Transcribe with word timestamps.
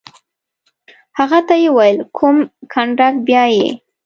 هغه 1.17 1.39
ته 1.47 1.55
یې 1.61 1.69
وویل: 1.71 1.97
کوم 2.17 2.37
کنډک؟ 2.71 3.15
بیا 3.27 3.43
یې. 3.55 3.67